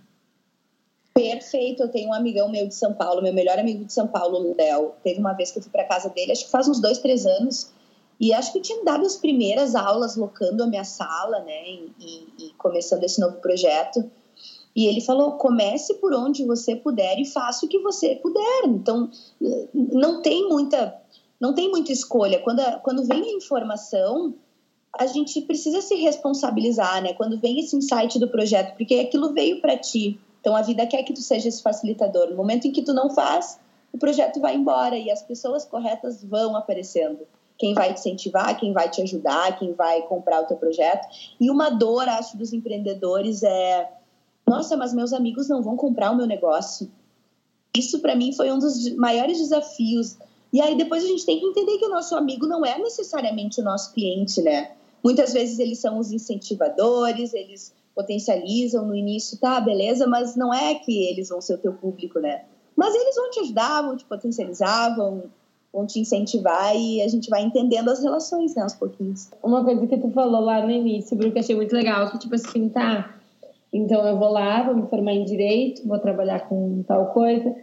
[1.12, 4.54] Perfeito, eu tenho um amigão meu de São Paulo, meu melhor amigo de São Paulo,
[4.56, 4.92] Léo.
[5.02, 7.26] Teve uma vez que eu fui para casa dele, acho que faz uns dois, três
[7.26, 7.72] anos,
[8.20, 11.62] e acho que eu tinha dado as primeiras aulas locando a minha sala, né,
[11.98, 14.08] e, e começando esse novo projeto.
[14.76, 18.66] E ele falou: comece por onde você puder e faça o que você puder.
[18.66, 19.10] Então,
[19.72, 20.94] não tem muita,
[21.40, 22.38] não tem muita escolha.
[22.40, 24.34] Quando, a, quando vem a informação,
[24.92, 27.14] a gente precisa se responsabilizar, né?
[27.14, 30.20] Quando vem esse insight do projeto, porque aquilo veio para ti.
[30.40, 32.28] Então, a vida quer que tu seja esse facilitador.
[32.28, 33.58] No momento em que tu não faz,
[33.92, 37.26] o projeto vai embora e as pessoas corretas vão aparecendo.
[37.58, 41.08] Quem vai te incentivar, quem vai te ajudar, quem vai comprar o teu projeto.
[41.40, 43.90] E uma dor, acho, dos empreendedores é
[44.46, 46.90] nossa, mas meus amigos não vão comprar o meu negócio.
[47.76, 50.16] Isso para mim foi um dos maiores desafios.
[50.52, 53.60] E aí depois a gente tem que entender que o nosso amigo não é necessariamente
[53.60, 54.70] o nosso cliente, né?
[55.02, 60.74] Muitas vezes eles são os incentivadores, eles potencializam no início, tá, beleza, mas não é
[60.74, 62.44] que eles vão ser o teu público, né?
[62.76, 65.24] Mas eles vão te ajudar, vão te potencializar, vão,
[65.72, 69.30] vão te incentivar e a gente vai entendendo as relações, né, aos pouquinhos.
[69.42, 72.34] Uma coisa que tu falou lá no início, Bruno, que achei muito legal, que tipo
[72.34, 73.15] assim, tá,
[73.72, 77.54] então eu vou lá, vou me formar em direito, vou trabalhar com tal coisa,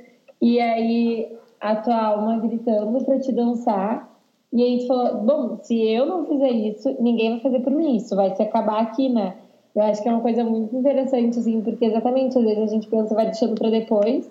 [0.42, 4.12] e aí a tua alma gritando para te dançar.
[4.52, 7.96] E aí tu falou, bom, se eu não fizer isso, ninguém vai fazer por mim,
[7.96, 9.34] isso vai se acabar aqui, né?
[9.76, 12.88] Eu acho que é uma coisa muito interessante, assim, porque exatamente, às vezes a gente
[12.88, 14.30] pensa, vai deixando para depois,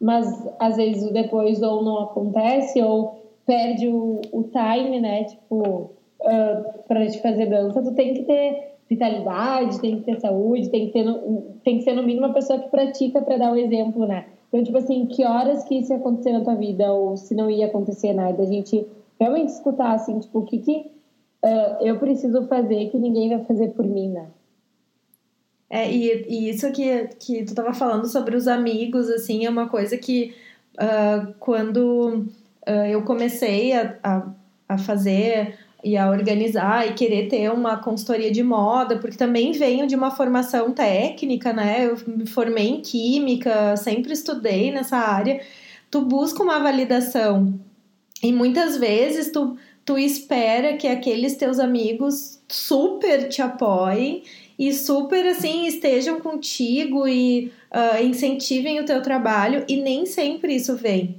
[0.00, 5.24] mas às vezes o depois ou não acontece, ou perde o, o time, né?
[5.24, 10.70] Tipo, uh, pra te fazer dança, tu tem que ter vitalidade, tem que ter saúde,
[10.70, 11.04] tem que, ter
[11.62, 14.26] tem que ser no mínimo uma pessoa que pratica para dar o exemplo, né?
[14.48, 17.50] Então, tipo assim, que horas que isso ia acontecer na tua vida ou se não
[17.50, 18.86] ia acontecer nada, a gente
[19.18, 20.76] realmente escutar, assim, tipo, o que que
[21.44, 24.26] uh, eu preciso fazer que ninguém vai fazer por mim, né?
[25.68, 29.68] É, e, e isso que, que tu tava falando sobre os amigos, assim, é uma
[29.68, 30.34] coisa que
[30.74, 32.26] uh, quando
[32.68, 34.28] uh, eu comecei a, a,
[34.68, 39.86] a fazer e a organizar e querer ter uma consultoria de moda, porque também venho
[39.86, 41.86] de uma formação técnica, né?
[41.86, 45.42] Eu me formei em química, sempre estudei nessa área.
[45.90, 47.60] Tu busca uma validação
[48.22, 54.22] e muitas vezes tu, tu espera que aqueles teus amigos super te apoiem
[54.58, 60.74] e super assim estejam contigo e uh, incentivem o teu trabalho e nem sempre isso
[60.76, 61.16] vem.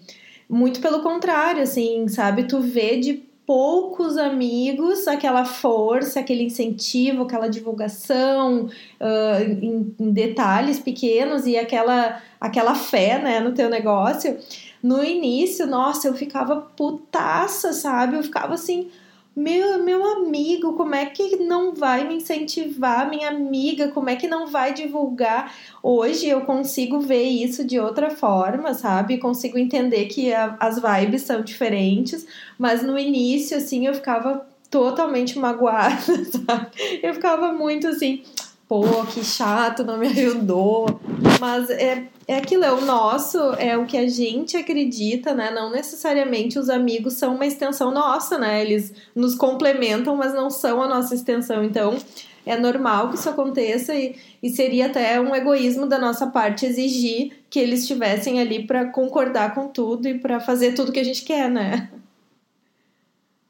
[0.50, 2.46] Muito pelo contrário, assim, sabe?
[2.46, 10.80] Tu vê de poucos amigos aquela força, aquele incentivo, aquela divulgação uh, em, em, detalhes
[10.80, 14.38] pequenos e aquela, aquela fé né, no teu negócio.
[14.82, 18.16] No início, nossa, eu ficava putaça, sabe?
[18.16, 18.90] Eu ficava assim,
[19.36, 23.10] meu, meu amigo, como é que não vai me incentivar?
[23.10, 25.54] Minha amiga, como é que não vai divulgar?
[25.84, 29.18] Hoje eu consigo ver isso de outra forma, sabe?
[29.18, 32.26] Consigo entender que a, as vibes são diferentes,
[32.58, 35.96] mas no início, assim, eu ficava totalmente magoada,
[36.48, 36.68] sabe?
[37.04, 38.24] Eu ficava muito assim,
[38.68, 41.00] pô, que chato, não me ajudou.
[41.40, 45.52] Mas é, é aquilo, é o nosso, é o que a gente acredita, né?
[45.52, 48.62] Não necessariamente os amigos são uma extensão nossa, né?
[48.62, 51.64] Eles nos complementam, mas não são a nossa extensão.
[51.64, 51.98] Então,
[52.46, 57.44] é normal que isso aconteça e, e seria até um egoísmo da nossa parte exigir
[57.50, 61.24] que eles estivessem ali para concordar com tudo e para fazer tudo que a gente
[61.24, 61.92] quer, né?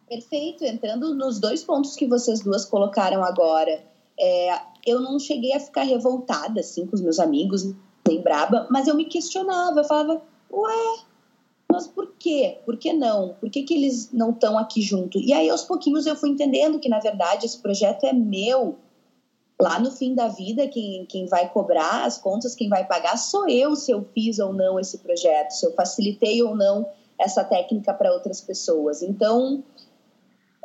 [0.08, 0.64] Perfeito.
[0.64, 3.84] Entrando nos dois pontos que vocês duas colocaram agora.
[4.18, 7.74] É, eu não cheguei a ficar revoltada assim com os meus amigos,
[8.08, 10.22] nem braba, mas eu me questionava, eu falava,
[10.52, 11.00] ué,
[11.72, 12.60] mas por quê?
[12.66, 13.36] Por que não?
[13.40, 15.20] Por que, que eles não estão aqui junto?
[15.20, 18.78] E aí aos pouquinhos eu fui entendendo que na verdade esse projeto é meu.
[19.60, 23.48] Lá no fim da vida, quem, quem vai cobrar as contas, quem vai pagar sou
[23.48, 26.86] eu se eu fiz ou não esse projeto, se eu facilitei ou não
[27.18, 29.02] essa técnica para outras pessoas.
[29.02, 29.64] Então,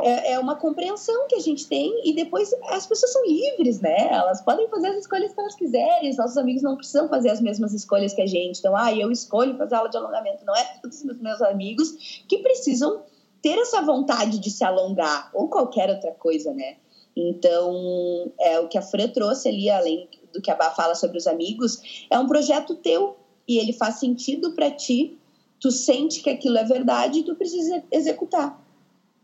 [0.02, 4.08] é, é, uma compreensão que a gente tem e depois as pessoas são livres, né?
[4.10, 6.10] Elas podem fazer as escolhas que elas quiserem.
[6.10, 8.58] Os nossos amigos não precisam fazer as mesmas escolhas que a gente.
[8.58, 10.44] Então, ah, eu escolho fazer aula de alongamento.
[10.44, 13.02] Não é todos os meus amigos que precisam
[13.42, 16.76] ter essa vontade de se alongar ou qualquer outra coisa, né?
[17.16, 21.18] Então, é o que a Fran trouxe ali, além do que a Bá fala sobre
[21.18, 23.16] os amigos, é um projeto teu
[23.48, 25.18] e ele faz sentido para ti.
[25.58, 28.58] Tu sente que aquilo é verdade e tu precisa executar.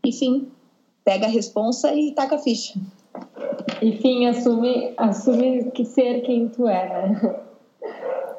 [0.03, 0.51] Enfim,
[1.07, 2.77] pega a responsa e taca a ficha.
[3.81, 7.35] Enfim, assume, assume que ser quem tu é, né?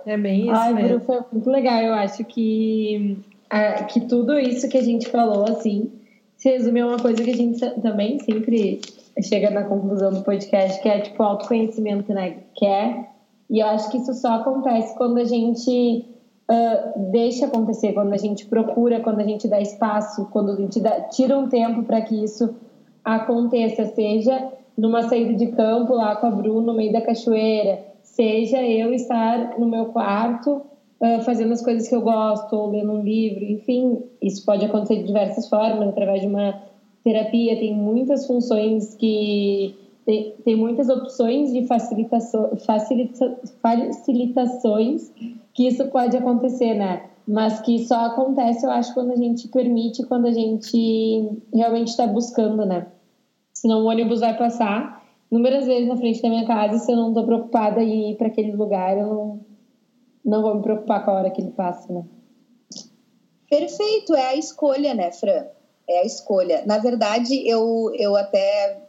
[0.04, 0.52] É bem isso.
[0.52, 0.98] Ai, mesmo.
[0.98, 1.80] Bru, foi muito legal.
[1.80, 3.16] Eu acho que,
[3.48, 5.90] a, que tudo isso que a gente falou, assim,
[6.36, 8.82] se resume a uma coisa que a gente também sempre
[9.22, 12.36] chega na conclusão do podcast, que é tipo autoconhecimento, né?
[12.54, 13.06] Que é,
[13.48, 16.04] e eu acho que isso só acontece quando a gente
[16.50, 20.80] uh, deixa acontecer, quando a gente procura, quando a gente dá espaço, quando a gente
[20.80, 22.54] dá, tira um tempo para que isso
[23.04, 28.62] aconteça, seja numa saída de campo lá com a Bruna no meio da cachoeira, seja
[28.62, 30.62] eu estar no meu quarto
[31.00, 34.96] uh, fazendo as coisas que eu gosto, ou lendo um livro, enfim, isso pode acontecer
[34.96, 36.62] de diversas formas, através de uma
[37.02, 39.74] terapia, tem muitas funções que
[40.08, 45.12] tem, tem muitas opções de facilitação, facilita, facilitações
[45.52, 47.10] que isso pode acontecer, né?
[47.26, 52.06] Mas que só acontece, eu acho, quando a gente permite, quando a gente realmente está
[52.06, 52.86] buscando, né?
[53.52, 57.08] Senão o ônibus vai passar inúmeras vezes na frente da minha casa se eu não
[57.08, 59.40] estou preocupada em ir para aquele lugar, eu não,
[60.24, 62.02] não vou me preocupar com a hora que ele passa, né?
[63.50, 65.44] Perfeito, é a escolha, né, Fran?
[65.86, 66.64] É a escolha.
[66.64, 68.87] Na verdade, eu, eu até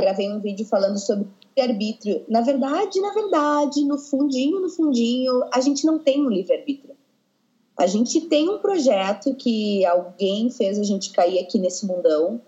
[0.00, 2.24] gravei um vídeo falando sobre livre-arbítrio.
[2.28, 6.96] Na verdade, na verdade, no fundinho, no fundinho, a gente não tem um livre-arbítrio.
[7.76, 12.40] A gente tem um projeto que alguém fez a gente cair aqui nesse mundão.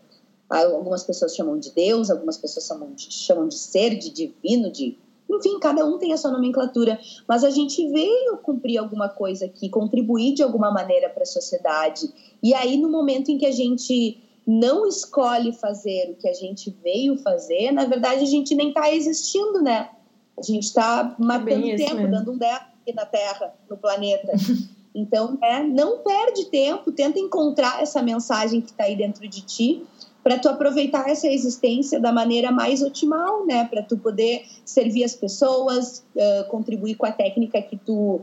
[0.49, 4.97] Algumas pessoas chamam de Deus, algumas pessoas chamam de, chamam de ser, de divino, de.
[5.29, 6.99] Enfim, cada um tem a sua nomenclatura.
[7.29, 12.13] Mas a gente veio cumprir alguma coisa aqui, contribuir de alguma maneira para a sociedade.
[12.43, 16.75] E aí, no momento em que a gente não escolhe fazer o que a gente
[16.83, 19.91] veio fazer, na verdade a gente nem está existindo, né?
[20.39, 22.11] A gente está matando é tempo, mesmo.
[22.11, 24.33] dando um death aqui na Terra, no planeta.
[24.93, 29.87] Então, é, não perde tempo, tenta encontrar essa mensagem que está aí dentro de ti
[30.23, 33.65] para tu aproveitar essa existência da maneira mais otimal, né?
[33.65, 38.21] Para tu poder servir as pessoas, uh, contribuir com a técnica que tu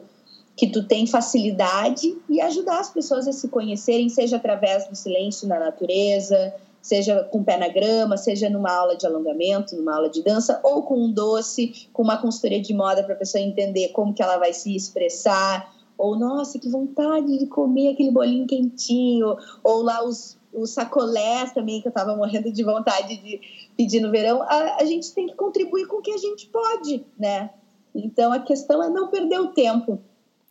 [0.58, 5.48] que tu tem facilidade e ajudar as pessoas a se conhecerem, seja através do silêncio
[5.48, 10.24] na natureza, seja com pé na grama, seja numa aula de alongamento, numa aula de
[10.24, 14.15] dança, ou com um doce, com uma consultoria de moda para a pessoa entender como
[14.15, 19.84] que ela vai se expressar, ou nossa, que vontade de comer aquele bolinho quentinho, ou
[19.84, 23.41] lá os, os sacolés também, que eu estava morrendo de vontade de
[23.76, 27.06] pedir no verão, a, a gente tem que contribuir com o que a gente pode,
[27.20, 27.52] né?
[27.93, 30.00] Então a questão é não perder o tempo,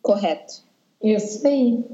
[0.07, 0.63] correto?
[1.03, 1.85] Isso aí.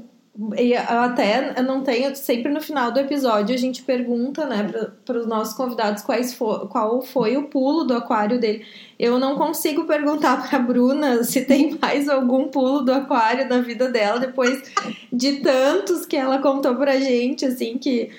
[0.57, 4.67] E até não tenho, sempre no final do episódio a gente pergunta, né,
[5.05, 8.65] para os nossos convidados quais for, qual foi o pulo do aquário dele.
[8.97, 13.89] Eu não consigo perguntar para Bruna se tem mais algum pulo do aquário na vida
[13.89, 14.63] dela depois
[15.11, 18.09] de tantos que ela contou pra gente, assim, que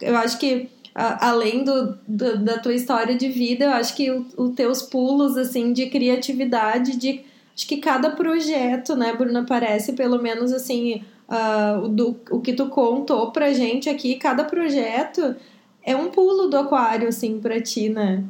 [0.00, 4.54] eu acho que além do, do da tua história de vida, eu acho que os
[4.56, 7.27] teus pulos, assim, de criatividade, de
[7.58, 12.68] acho que cada projeto, né, Bruna, parece pelo menos assim uh, do, o que tu
[12.68, 15.34] contou pra gente aqui, cada projeto
[15.82, 18.24] é um pulo do aquário, assim, pra ti, né?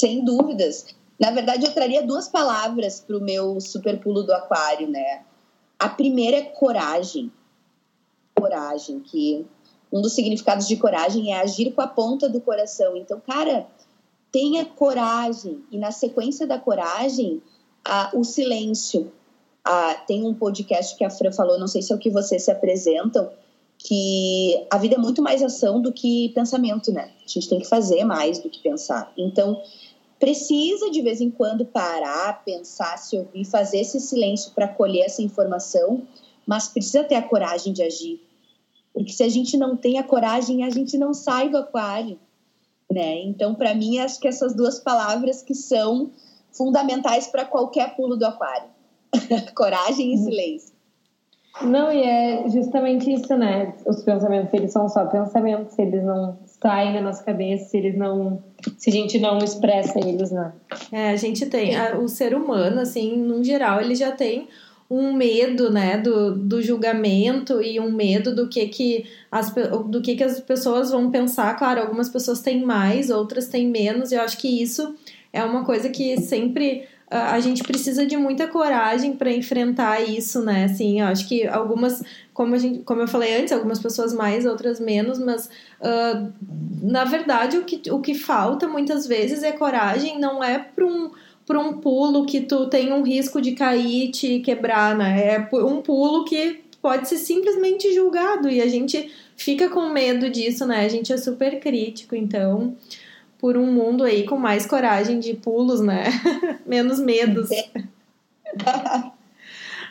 [0.00, 0.86] Sem dúvidas.
[1.20, 5.22] Na verdade, eu traria duas palavras pro meu super pulo do aquário, né?
[5.78, 7.30] A primeira é coragem.
[8.34, 9.46] Coragem, que
[9.92, 12.96] um dos significados de coragem é agir com a ponta do coração.
[12.96, 13.68] Então, cara,
[14.32, 15.62] tenha coragem.
[15.70, 17.40] E na sequência da coragem,
[17.84, 19.12] a, o silêncio.
[19.64, 22.42] Ah, tem um podcast que a Fran falou, não sei se é o que vocês
[22.44, 23.30] se apresentam,
[23.78, 27.10] que a vida é muito mais ação do que pensamento, né?
[27.24, 29.12] A gente tem que fazer mais do que pensar.
[29.16, 29.60] Então,
[30.18, 35.22] precisa de vez em quando parar, pensar, se ouvir, fazer esse silêncio para colher essa
[35.22, 36.02] informação,
[36.46, 38.20] mas precisa ter a coragem de agir.
[38.92, 42.18] Porque se a gente não tem a coragem, a gente não sai do aquário,
[42.90, 43.22] né?
[43.22, 46.10] Então, para mim, acho que essas duas palavras que são
[46.52, 48.68] fundamentais para qualquer pulo do aquário.
[49.54, 50.72] Coragem e silêncio.
[51.60, 53.74] Não, e é justamente isso, né?
[53.86, 58.42] Os pensamentos, eles são só pensamentos, eles não saem da nossa cabeça, se eles não.
[58.78, 60.52] Se a gente não expressa eles, né?
[60.90, 61.76] É, a gente tem.
[61.76, 64.48] A, o ser humano, assim, no geral, ele já tem
[64.90, 69.50] um medo, né, do, do julgamento e um medo do que que as,
[69.86, 71.56] do que que as pessoas vão pensar.
[71.56, 74.94] Claro, algumas pessoas têm mais, outras têm menos, e eu acho que isso
[75.32, 80.64] é uma coisa que sempre a gente precisa de muita coragem para enfrentar isso, né?
[80.64, 84.80] Assim, acho que algumas, como, a gente, como eu falei antes, algumas pessoas mais, outras
[84.80, 85.46] menos, mas
[85.80, 86.32] uh,
[86.82, 91.10] na verdade o que, o que falta muitas vezes é coragem, não é para um,
[91.44, 95.34] para um pulo que tu tem um risco de cair te quebrar, né?
[95.34, 100.64] É um pulo que pode ser simplesmente julgado e a gente fica com medo disso,
[100.66, 100.86] né?
[100.86, 102.74] A gente é super crítico, então
[103.42, 106.04] por um mundo aí com mais coragem de pulos, né?
[106.64, 107.50] Menos medos.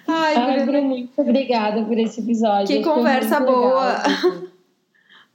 [0.08, 2.68] Ai, Ai Bruno, muito obrigada por esse episódio.
[2.68, 4.02] Que conversa boa.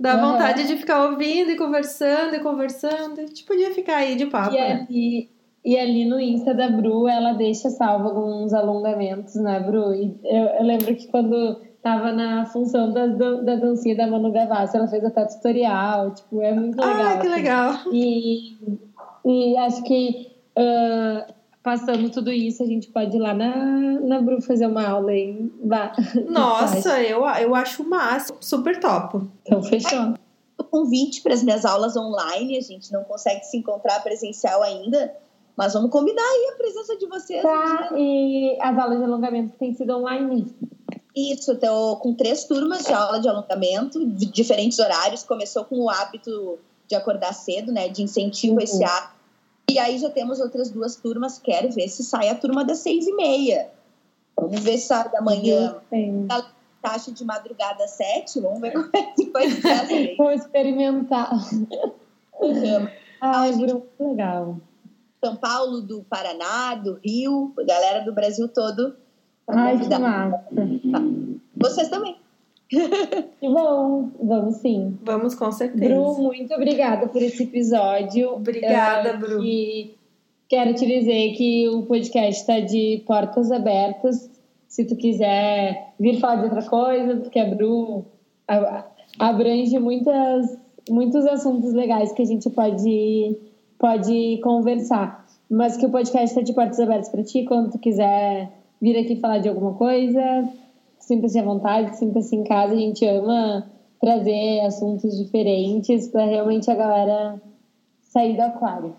[0.01, 0.33] Dá uhum.
[0.33, 3.21] vontade de ficar ouvindo e conversando e conversando.
[3.21, 4.55] A gente podia ficar aí de papo.
[4.55, 4.87] E, né?
[4.89, 5.29] ali,
[5.63, 9.95] e ali no Insta da Bru, ela deixa salvo alguns alongamentos, né, Bru?
[9.95, 14.77] E eu, eu lembro que quando tava na função da, da dancinha da Manu Gavassi,
[14.77, 17.07] ela fez até tutorial, tipo, é muito legal.
[17.07, 17.29] Ah, que assim.
[17.29, 17.75] legal!
[17.93, 18.57] E,
[19.25, 24.43] e acho que uh, passando tudo isso, a gente pode ir lá na, na Bru
[24.43, 25.49] fazer uma aula aí.
[26.29, 29.25] Nossa, eu, eu acho massa, super top.
[29.45, 30.15] Então, fechou.
[30.59, 35.15] O convite para as minhas aulas online, a gente não consegue se encontrar presencial ainda,
[35.57, 37.43] mas vamos combinar aí a presença de vocês.
[37.43, 40.53] Tá, e as aulas de alongamento têm sido online.
[41.17, 45.23] Isso, estou com três turmas de aula de alongamento, de diferentes horários.
[45.23, 47.89] Começou com o hábito de acordar cedo, né?
[47.89, 48.61] De incentivo uhum.
[48.61, 48.87] a esse uhum.
[48.87, 49.17] hábito.
[49.71, 51.39] E aí já temos outras duas turmas.
[51.39, 53.71] Quero ver se sai a turma das seis e meia.
[54.39, 55.77] Vamos ver se sai da manhã.
[56.29, 56.47] A
[56.83, 58.39] taxa de madrugada às sete.
[58.39, 60.17] Vamos ver como é que vai ser.
[60.19, 61.33] Vou experimentar.
[62.41, 62.89] Uhum.
[63.23, 64.59] Ai, Bruno, legal.
[65.25, 68.95] São Paulo, do Paraná, do Rio, galera do Brasil todo
[69.49, 70.45] Ai, que massa.
[71.57, 72.17] Vocês também.
[73.41, 74.99] Que bom, vamos sim.
[75.03, 75.95] Vamos com certeza.
[75.95, 78.35] Bru, muito obrigada por esse episódio.
[78.35, 79.45] Obrigada, uh, Bru.
[79.45, 79.95] E
[80.49, 84.31] quero te dizer que o podcast está de portas abertas.
[84.67, 88.05] Se tu quiser vir falar de outra coisa, porque a Bru
[89.19, 90.59] abrange muitas,
[90.91, 93.37] muitos assuntos legais que a gente pode,
[93.79, 95.25] pode conversar.
[95.49, 98.51] Mas que o podcast está de portas abertas para ti, quando tu quiser
[98.87, 100.49] vir aqui falar de alguma coisa,
[101.01, 102.73] sinta-se à vontade, sinta-se em casa.
[102.73, 103.69] A gente ama
[104.01, 107.43] trazer assuntos diferentes para realmente a galera
[108.01, 108.95] sair do aquário.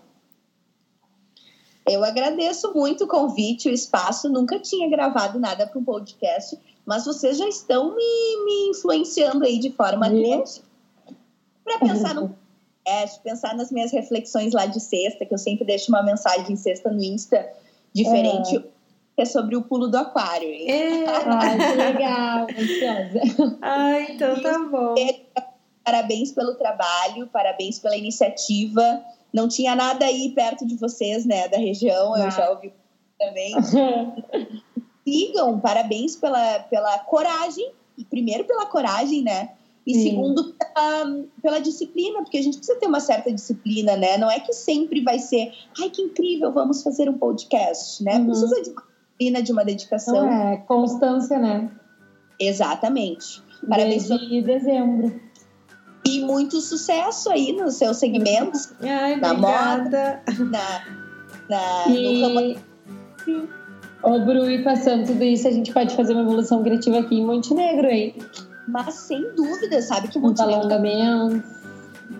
[1.88, 4.28] Eu agradeço muito o convite, o espaço.
[4.28, 9.58] Nunca tinha gravado nada para um podcast, mas vocês já estão me, me influenciando aí
[9.58, 10.66] de forma criativa.
[11.64, 12.28] para pensar no
[12.84, 16.90] podcast, pensar nas minhas reflexões lá de sexta, que eu sempre deixo uma mensagem sexta
[16.90, 17.48] no Insta
[17.94, 18.58] diferente.
[18.58, 18.77] É
[19.22, 20.48] é sobre o pulo do aquário.
[20.48, 20.70] Hein?
[20.70, 21.04] É.
[21.26, 23.56] Ai, que legal, ansiosa.
[23.60, 24.94] Ai, então tá bom.
[25.84, 29.02] Parabéns pelo trabalho, parabéns pela iniciativa.
[29.32, 32.72] Não tinha nada aí perto de vocês, né, da região, eu já ouvi
[33.18, 33.54] também.
[35.04, 39.50] Sigam, parabéns pela, pela coragem, e primeiro pela coragem, né?
[39.86, 40.02] E Sim.
[40.10, 44.18] segundo, pela, pela, disciplina, porque a gente precisa ter uma certa disciplina, né?
[44.18, 45.50] Não é que sempre vai ser,
[45.80, 48.18] ai, que incrível, vamos fazer um podcast, né?
[48.18, 48.26] Uhum.
[48.26, 48.82] Precisa de uma
[49.18, 50.30] disciplina, de uma dedicação.
[50.30, 51.68] É, constância, né?
[52.38, 53.42] Exatamente.
[53.68, 55.20] Parabéns de dezembro.
[56.06, 58.72] E muito sucesso aí nos seus segmentos.
[58.80, 59.82] Ai, na obrigada.
[59.84, 60.84] moda, na,
[61.50, 62.22] na, e...
[62.22, 63.48] no ramo...
[64.00, 67.26] Ô, Bru, e passando tudo isso, a gente pode fazer uma evolução criativa aqui em
[67.26, 68.14] Montenegro, hein?
[68.68, 70.54] Mas sem dúvida, sabe que Montenegro...
[70.54, 71.58] Um alongamento.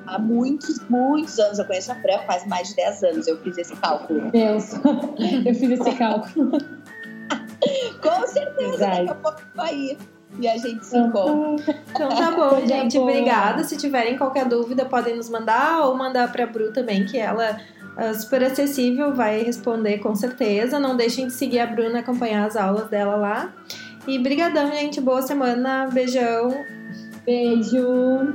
[0.07, 1.59] Há muitos, muitos anos.
[1.59, 3.26] Eu conheço a Fran faz mais de 10 anos.
[3.26, 4.30] Eu fiz esse cálculo.
[4.30, 4.76] Penso.
[5.46, 6.59] Eu fiz esse cálculo.
[8.02, 8.96] Com certeza, Exato.
[8.96, 9.98] daqui a pouco vai ir
[10.38, 11.74] e a gente se encontra.
[11.90, 12.98] Então tá bom, gente.
[12.98, 13.64] Obrigada.
[13.64, 17.58] Se tiverem qualquer dúvida, podem nos mandar ou mandar pra Bru também, que ela
[17.96, 20.78] é super acessível, vai responder com certeza.
[20.78, 23.52] Não deixem de seguir a Bruna, acompanhar as aulas dela lá.
[24.06, 25.00] E brigadão, gente.
[25.00, 25.88] Boa semana.
[25.92, 26.64] Beijão.
[27.24, 28.34] Beijo.